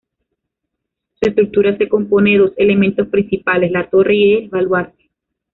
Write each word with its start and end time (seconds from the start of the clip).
Su 1.19 1.29
estructura 1.29 1.77
se 1.77 1.87
compone 1.87 2.31
de 2.31 2.37
dos 2.39 2.53
elementos 2.57 3.07
principales: 3.09 3.69
la 3.71 3.87
torre 3.87 4.15
y 4.15 4.33
el 4.33 4.49
baluarte. 4.49 5.09